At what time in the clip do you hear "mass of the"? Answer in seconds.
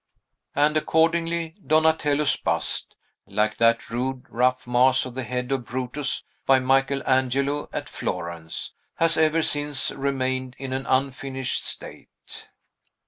4.65-5.21